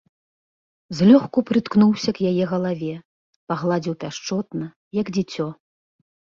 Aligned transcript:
Злёгку 0.99 1.43
прыткнуўся 1.49 2.09
к 2.21 2.31
яе 2.31 2.43
галаве, 2.55 2.95
пагладзіў 3.53 3.93
пяшчотна, 4.07 4.65
як 5.03 5.07
дзіцё. 5.15 5.45